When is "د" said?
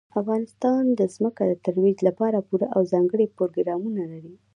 0.99-1.01, 1.47-1.53